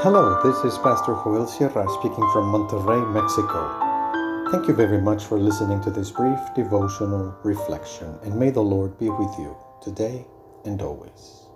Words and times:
Hello, 0.00 0.40
this 0.44 0.64
is 0.64 0.78
Pastor 0.78 1.14
Joel 1.24 1.48
Sierra 1.48 1.84
speaking 1.98 2.30
from 2.32 2.52
Monterrey, 2.52 3.02
Mexico. 3.12 4.48
Thank 4.52 4.68
you 4.68 4.74
very 4.74 5.00
much 5.00 5.24
for 5.24 5.40
listening 5.40 5.80
to 5.80 5.90
this 5.90 6.12
brief 6.12 6.38
devotional 6.54 7.36
reflection, 7.42 8.16
and 8.22 8.38
may 8.38 8.50
the 8.50 8.60
Lord 8.60 8.96
be 8.96 9.10
with 9.10 9.36
you 9.40 9.56
today 9.82 10.24
and 10.64 10.80
always. 10.80 11.48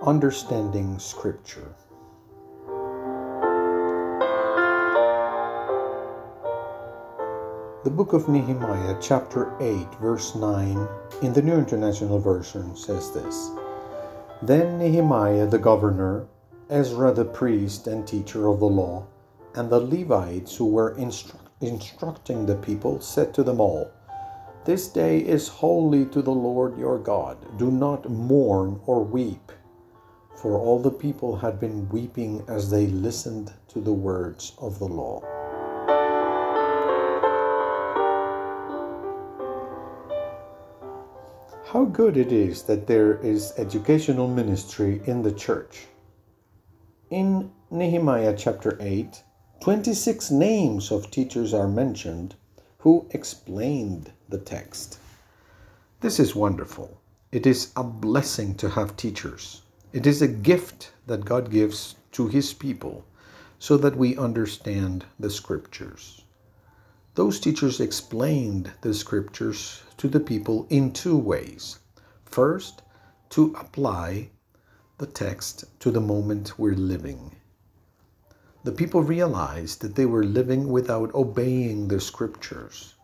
Understanding 0.00 0.98
Scripture. 0.98 1.74
The 7.84 7.90
book 7.90 8.14
of 8.14 8.30
Nehemiah, 8.30 8.96
chapter 9.02 9.52
8, 9.60 9.94
verse 10.00 10.34
9, 10.34 10.88
in 11.20 11.34
the 11.34 11.42
New 11.42 11.58
International 11.58 12.18
Version 12.18 12.74
says 12.74 13.12
this 13.12 13.50
Then 14.42 14.78
Nehemiah 14.78 15.46
the 15.46 15.58
governor, 15.58 16.26
Ezra 16.70 17.12
the 17.12 17.26
priest 17.26 17.86
and 17.86 18.06
teacher 18.06 18.48
of 18.48 18.58
the 18.58 18.68
law, 18.68 19.04
and 19.54 19.68
the 19.68 19.80
Levites 19.80 20.56
who 20.56 20.64
were 20.64 20.94
instru- 20.94 21.34
instructing 21.60 22.46
the 22.46 22.54
people 22.54 23.00
said 23.02 23.34
to 23.34 23.42
them 23.42 23.60
all, 23.60 23.90
This 24.64 24.88
day 24.88 25.18
is 25.18 25.48
holy 25.48 26.06
to 26.06 26.22
the 26.22 26.32
Lord 26.32 26.78
your 26.78 26.98
God. 26.98 27.36
Do 27.58 27.70
not 27.70 28.08
mourn 28.08 28.80
or 28.86 29.04
weep. 29.04 29.52
For 30.36 30.58
all 30.58 30.78
the 30.78 30.90
people 30.90 31.36
had 31.36 31.60
been 31.60 31.86
weeping 31.90 32.42
as 32.48 32.70
they 32.70 32.86
listened 32.86 33.52
to 33.68 33.80
the 33.82 33.92
words 33.92 34.54
of 34.58 34.78
the 34.78 34.88
law. 34.88 35.20
How 41.72 41.84
good 41.84 42.16
it 42.16 42.32
is 42.32 42.64
that 42.64 42.88
there 42.88 43.20
is 43.20 43.52
educational 43.56 44.26
ministry 44.26 45.00
in 45.04 45.22
the 45.22 45.30
church. 45.30 45.86
In 47.10 47.52
Nehemiah 47.70 48.34
chapter 48.36 48.76
8, 48.80 49.22
26 49.60 50.32
names 50.32 50.90
of 50.90 51.12
teachers 51.12 51.54
are 51.54 51.68
mentioned 51.68 52.34
who 52.78 53.06
explained 53.10 54.10
the 54.28 54.38
text. 54.38 54.98
This 56.00 56.18
is 56.18 56.34
wonderful. 56.34 57.00
It 57.30 57.46
is 57.46 57.70
a 57.76 57.84
blessing 57.84 58.56
to 58.56 58.70
have 58.70 58.96
teachers. 58.96 59.62
It 59.92 60.08
is 60.08 60.20
a 60.20 60.26
gift 60.26 60.90
that 61.06 61.24
God 61.24 61.52
gives 61.52 61.94
to 62.10 62.26
his 62.26 62.52
people 62.52 63.04
so 63.60 63.76
that 63.76 63.96
we 63.96 64.16
understand 64.16 65.04
the 65.20 65.30
scriptures. 65.30 66.24
Those 67.14 67.40
teachers 67.40 67.80
explained 67.80 68.70
the 68.82 68.94
scriptures 68.94 69.82
to 69.96 70.08
the 70.08 70.20
people 70.20 70.66
in 70.70 70.92
two 70.92 71.16
ways. 71.16 71.78
First, 72.24 72.82
to 73.30 73.54
apply 73.58 74.30
the 74.98 75.06
text 75.06 75.64
to 75.80 75.90
the 75.90 76.00
moment 76.00 76.58
we're 76.58 76.74
living. 76.74 77.36
The 78.62 78.72
people 78.72 79.02
realized 79.02 79.80
that 79.80 79.96
they 79.96 80.06
were 80.06 80.22
living 80.22 80.68
without 80.68 81.14
obeying 81.14 81.88
the 81.88 82.00
scriptures. 82.00 82.94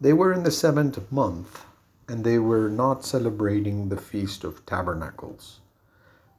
They 0.00 0.12
were 0.12 0.32
in 0.32 0.42
the 0.42 0.50
seventh 0.50 1.12
month 1.12 1.64
and 2.08 2.24
they 2.24 2.38
were 2.38 2.68
not 2.68 3.04
celebrating 3.04 3.88
the 3.88 3.96
Feast 3.96 4.42
of 4.42 4.66
Tabernacles. 4.66 5.60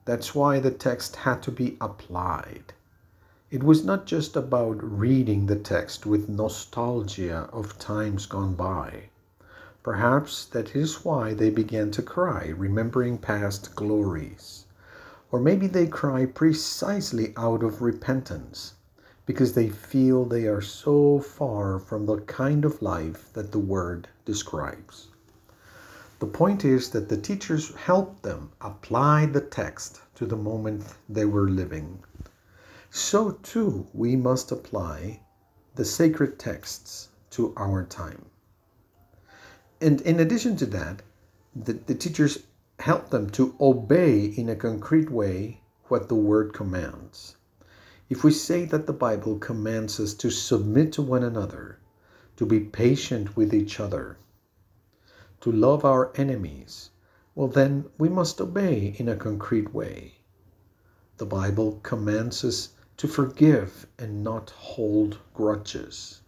That's 0.05 0.35
why 0.35 0.59
the 0.59 0.71
text 0.71 1.15
had 1.15 1.41
to 1.43 1.51
be 1.51 1.77
applied. 1.79 2.73
It 3.53 3.61
was 3.61 3.85
not 3.85 4.07
just 4.07 4.35
about 4.35 4.79
reading 4.81 5.45
the 5.45 5.55
text 5.55 6.07
with 6.07 6.27
nostalgia 6.27 7.47
of 7.53 7.77
times 7.77 8.25
gone 8.25 8.55
by. 8.55 9.11
Perhaps 9.83 10.45
that 10.45 10.75
is 10.75 11.05
why 11.05 11.35
they 11.35 11.51
began 11.51 11.91
to 11.91 12.01
cry, 12.01 12.47
remembering 12.57 13.19
past 13.19 13.75
glories. 13.75 14.65
Or 15.31 15.39
maybe 15.39 15.67
they 15.67 15.85
cry 15.85 16.25
precisely 16.25 17.31
out 17.37 17.61
of 17.61 17.83
repentance, 17.83 18.73
because 19.27 19.53
they 19.53 19.69
feel 19.69 20.25
they 20.25 20.47
are 20.47 20.59
so 20.59 21.19
far 21.19 21.77
from 21.77 22.07
the 22.07 22.21
kind 22.21 22.65
of 22.65 22.81
life 22.81 23.31
that 23.33 23.51
the 23.51 23.59
Word 23.59 24.07
describes. 24.25 25.09
The 26.17 26.25
point 26.25 26.65
is 26.65 26.89
that 26.89 27.07
the 27.07 27.17
teachers 27.17 27.75
helped 27.75 28.23
them 28.23 28.49
apply 28.61 29.27
the 29.27 29.41
text 29.41 30.01
to 30.15 30.25
the 30.25 30.37
moment 30.37 30.95
they 31.07 31.25
were 31.25 31.51
living 31.51 31.99
so 32.95 33.31
too 33.41 33.87
we 33.91 34.15
must 34.15 34.51
apply 34.51 35.19
the 35.73 35.83
sacred 35.83 36.37
texts 36.37 37.09
to 37.31 37.51
our 37.57 37.83
time. 37.83 38.23
And 39.81 39.99
in 40.01 40.19
addition 40.19 40.55
to 40.57 40.67
that, 40.67 41.01
the, 41.55 41.73
the 41.73 41.95
teachers 41.95 42.43
help 42.77 43.09
them 43.09 43.31
to 43.31 43.55
obey 43.59 44.25
in 44.25 44.47
a 44.47 44.55
concrete 44.55 45.09
way 45.09 45.63
what 45.85 46.07
the 46.07 46.13
word 46.13 46.53
commands. 46.53 47.35
If 48.11 48.23
we 48.23 48.31
say 48.31 48.63
that 48.65 48.85
the 48.85 48.93
Bible 48.93 49.39
commands 49.39 49.99
us 49.99 50.13
to 50.13 50.29
submit 50.29 50.91
to 50.93 51.01
one 51.01 51.23
another, 51.23 51.79
to 52.35 52.45
be 52.45 52.59
patient 52.59 53.35
with 53.35 53.55
each 53.55 53.79
other, 53.79 54.17
to 55.41 55.51
love 55.51 55.83
our 55.83 56.11
enemies, 56.13 56.91
well, 57.33 57.47
then 57.47 57.85
we 57.97 58.07
must 58.07 58.39
obey 58.39 58.93
in 58.99 59.09
a 59.09 59.15
concrete 59.15 59.73
way. 59.73 60.19
The 61.17 61.25
Bible 61.25 61.79
commands 61.81 62.43
us 62.43 62.69
to 63.03 63.09
forgive 63.09 63.85
and 63.99 64.23
not 64.23 64.51
hold 64.51 65.17
grudges, 65.33 66.21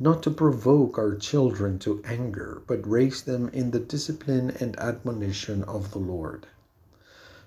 not 0.00 0.24
to 0.24 0.28
provoke 0.28 0.98
our 0.98 1.14
children 1.14 1.78
to 1.78 2.02
anger, 2.04 2.60
but 2.66 2.84
raise 2.84 3.22
them 3.22 3.48
in 3.50 3.70
the 3.70 3.78
discipline 3.78 4.50
and 4.58 4.76
admonition 4.80 5.62
of 5.62 5.92
the 5.92 6.00
Lord, 6.00 6.48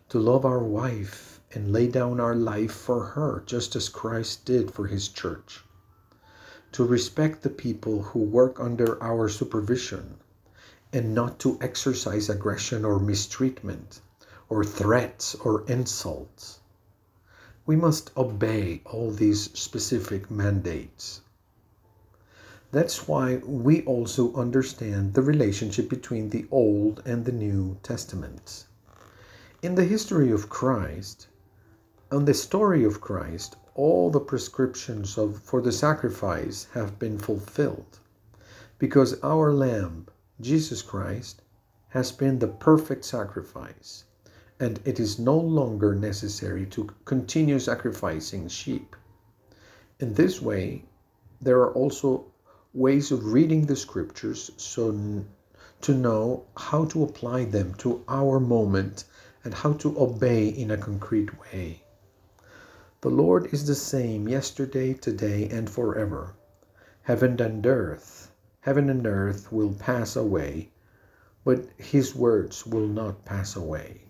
to 0.08 0.18
love 0.18 0.46
our 0.46 0.64
wife 0.64 1.42
and 1.52 1.74
lay 1.74 1.88
down 1.88 2.22
our 2.22 2.38
life 2.38 2.72
for 2.72 3.04
her, 3.04 3.44
just 3.46 3.76
as 3.76 3.90
Christ 3.90 4.46
did 4.46 4.72
for 4.72 4.88
his 4.88 5.10
church, 5.10 5.66
to 6.72 6.86
respect 6.86 7.42
the 7.42 7.50
people 7.50 8.02
who 8.02 8.20
work 8.20 8.62
under 8.62 8.98
our 9.04 9.28
supervision, 9.28 10.16
and 10.94 11.14
not 11.14 11.38
to 11.40 11.58
exercise 11.60 12.30
aggression 12.30 12.86
or 12.86 12.98
mistreatment, 12.98 14.00
or 14.48 14.64
threats 14.64 15.36
or 15.36 15.66
insults 15.68 16.62
we 17.66 17.76
must 17.78 18.12
obey 18.18 18.82
all 18.86 19.10
these 19.10 19.50
specific 19.58 20.30
mandates. 20.30 21.22
That's 22.72 23.08
why 23.08 23.38
we 23.38 23.84
also 23.86 24.34
understand 24.34 25.14
the 25.14 25.22
relationship 25.22 25.90
between 25.90 26.30
the 26.30 26.46
Old 26.52 27.02
and 27.06 27.24
the 27.24 27.32
New 27.32 27.78
Testaments. 27.82 28.66
In 29.62 29.76
the 29.76 29.86
history 29.86 30.30
of 30.30 30.50
Christ, 30.50 31.28
on 32.12 32.26
the 32.26 32.34
story 32.34 32.84
of 32.84 33.00
Christ, 33.00 33.56
all 33.76 34.10
the 34.10 34.20
prescriptions 34.20 35.18
of, 35.18 35.40
for 35.40 35.62
the 35.62 35.72
sacrifice 35.72 36.68
have 36.74 37.00
been 37.00 37.18
fulfilled 37.18 38.00
because 38.78 39.22
our 39.24 39.54
Lamb, 39.54 40.08
Jesus 40.42 40.82
Christ, 40.82 41.42
has 41.90 42.12
been 42.12 42.40
the 42.40 42.48
perfect 42.48 43.06
sacrifice 43.06 44.04
and 44.64 44.80
it 44.86 44.98
is 44.98 45.20
no 45.20 45.38
longer 45.38 45.94
necessary 45.94 46.66
to 46.66 46.90
continue 47.04 47.60
sacrificing 47.60 48.48
sheep. 48.48 48.96
In 50.00 50.14
this 50.14 50.42
way, 50.42 50.86
there 51.42 51.60
are 51.60 51.74
also 51.74 52.28
ways 52.74 53.12
of 53.12 53.34
reading 53.34 53.66
the 53.66 53.76
scriptures 53.76 54.52
so 54.56 55.26
to 55.82 55.94
know 55.94 56.46
how 56.56 56.86
to 56.86 57.04
apply 57.04 57.44
them 57.44 57.74
to 57.74 58.06
our 58.08 58.40
moment 58.40 59.04
and 59.44 59.54
how 59.54 59.74
to 59.74 60.00
obey 60.00 60.48
in 60.48 60.72
a 60.72 60.78
concrete 60.78 61.38
way. 61.42 61.84
The 63.02 63.10
Lord 63.10 63.54
is 63.54 63.66
the 63.66 63.76
same 63.76 64.30
yesterday, 64.30 64.94
today, 64.94 65.50
and 65.50 65.70
forever. 65.70 66.36
Heaven 67.02 67.42
and 67.42 67.68
earth, 67.68 68.32
heaven 68.62 68.90
and 68.90 69.06
earth 69.06 69.52
will 69.52 69.74
pass 69.74 70.16
away, 70.16 70.72
but 71.44 71.68
his 71.76 72.16
words 72.16 72.66
will 72.66 72.88
not 72.88 73.26
pass 73.26 73.58
away. 73.58 74.04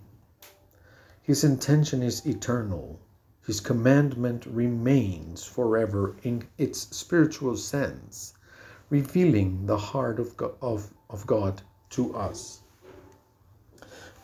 His 1.24 1.46
intention 1.46 2.04
is 2.04 2.25
eternal. 2.25 3.00
His 3.46 3.62
commandment 3.62 4.46
remains 4.46 5.46
forever 5.46 6.18
in 6.22 6.50
its 6.58 6.80
spiritual 6.94 7.56
sense, 7.56 8.34
revealing 8.90 9.66
the 9.66 9.78
heart 9.78 10.20
of 10.20 10.36
God, 10.36 10.56
of, 10.62 10.94
of 11.10 11.25
God 11.25 11.62
to 11.92 12.14
us. 12.14 12.60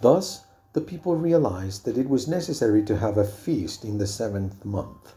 Thus, 0.01 0.43
the 0.73 0.81
people 0.81 1.15
realized 1.15 1.85
that 1.85 1.97
it 1.97 2.09
was 2.09 2.27
necessary 2.27 2.83
to 2.83 2.97
have 2.97 3.17
a 3.17 3.23
feast 3.23 3.85
in 3.85 3.97
the 3.97 4.05
seventh 4.05 4.65
month. 4.65 5.13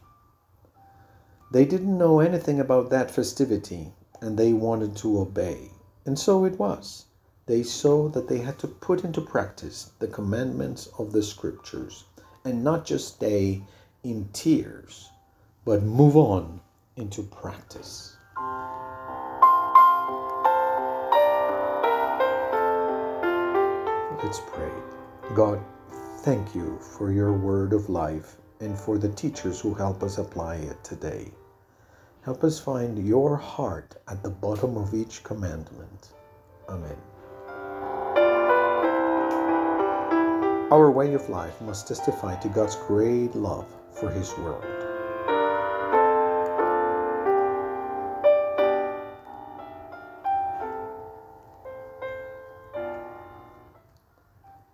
They 1.50 1.64
didn't 1.64 1.98
know 1.98 2.20
anything 2.20 2.60
about 2.60 2.90
that 2.90 3.10
festivity 3.10 3.92
and 4.20 4.38
they 4.38 4.52
wanted 4.52 4.94
to 4.98 5.18
obey. 5.18 5.72
And 6.06 6.16
so 6.16 6.44
it 6.44 6.60
was 6.60 7.06
they 7.46 7.62
saw 7.62 8.08
that 8.08 8.28
they 8.28 8.38
had 8.38 8.58
to 8.60 8.68
put 8.68 9.04
into 9.04 9.20
practice 9.20 9.90
the 9.98 10.06
commandments 10.06 10.88
of 10.98 11.12
the 11.12 11.22
scriptures 11.22 12.04
and 12.44 12.62
not 12.62 12.84
just 12.84 13.14
stay 13.14 13.62
in 14.04 14.28
tears, 14.32 15.10
but 15.64 15.82
move 15.82 16.16
on 16.16 16.60
into 16.96 17.22
practice. 17.22 18.16
Let's 24.22 24.40
pray. 24.46 24.70
God, 25.34 25.60
thank 26.18 26.54
you 26.54 26.78
for 26.78 27.12
your 27.12 27.32
word 27.32 27.72
of 27.72 27.88
life 27.88 28.36
and 28.60 28.78
for 28.78 28.98
the 28.98 29.08
teachers 29.08 29.60
who 29.60 29.74
help 29.74 30.02
us 30.02 30.18
apply 30.18 30.56
it 30.56 30.82
today. 30.84 31.32
Help 32.22 32.44
us 32.44 32.60
find 32.60 33.04
your 33.04 33.36
heart 33.36 33.96
at 34.06 34.22
the 34.22 34.30
bottom 34.30 34.76
of 34.76 34.94
each 34.94 35.24
commandment. 35.24 36.10
Amen. 36.68 36.96
Our 40.72 40.90
way 40.90 41.12
of 41.12 41.28
life 41.28 41.60
must 41.60 41.88
testify 41.88 42.36
to 42.36 42.48
God's 42.48 42.76
great 42.76 43.36
love 43.36 43.66
for 43.92 44.08
His 44.08 44.34
world. 44.38 44.81